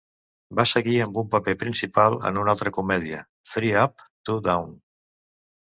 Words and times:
Va 0.59 0.63
seguir 0.69 0.95
amb 1.05 1.19
un 1.21 1.29
paper 1.35 1.55
principal 1.65 2.17
en 2.31 2.41
una 2.45 2.53
altra 2.55 2.73
comèdia, 2.79 3.21
"Three 3.53 3.79
Up, 3.85 4.05
Two 4.27 4.43
Down". 4.51 4.77